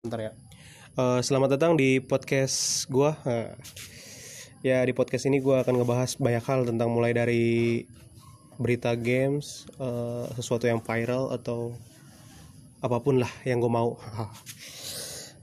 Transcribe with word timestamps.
Bentar 0.00 0.16
ya. 0.16 0.32
Uh, 0.96 1.20
selamat 1.20 1.60
datang 1.60 1.76
di 1.76 2.00
podcast 2.00 2.88
gua. 2.88 3.20
Uh, 3.20 3.52
ya 4.64 4.80
di 4.80 4.96
podcast 4.96 5.28
ini 5.28 5.44
gua 5.44 5.60
akan 5.60 5.76
ngebahas 5.76 6.16
banyak 6.16 6.40
hal 6.40 6.64
tentang 6.64 6.88
mulai 6.88 7.12
dari 7.12 7.84
berita 8.56 8.96
games, 8.96 9.68
uh, 9.76 10.24
sesuatu 10.32 10.64
yang 10.64 10.80
viral 10.80 11.36
atau 11.36 11.76
apa 12.80 12.96
pun 13.04 13.20
lah 13.20 13.28
yang 13.44 13.60
gue 13.60 13.68
mau. 13.68 14.00